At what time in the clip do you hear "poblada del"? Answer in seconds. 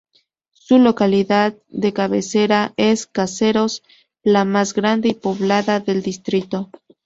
5.13-6.01